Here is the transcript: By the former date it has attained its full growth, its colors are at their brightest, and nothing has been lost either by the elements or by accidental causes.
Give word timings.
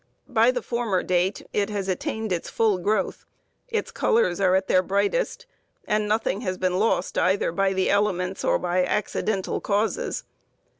By 0.27 0.49
the 0.49 0.63
former 0.63 1.03
date 1.03 1.43
it 1.53 1.69
has 1.69 1.87
attained 1.87 2.31
its 2.31 2.49
full 2.49 2.79
growth, 2.79 3.23
its 3.67 3.91
colors 3.91 4.41
are 4.41 4.55
at 4.55 4.67
their 4.67 4.81
brightest, 4.81 5.45
and 5.85 6.07
nothing 6.07 6.41
has 6.41 6.57
been 6.57 6.79
lost 6.79 7.19
either 7.19 7.51
by 7.51 7.73
the 7.73 7.91
elements 7.91 8.43
or 8.43 8.57
by 8.57 8.83
accidental 8.83 9.61
causes. 9.61 10.23